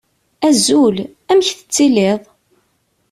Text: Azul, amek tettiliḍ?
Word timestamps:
Azul, 0.47 0.97
amek 1.31 1.47
tettiliḍ? 1.57 2.21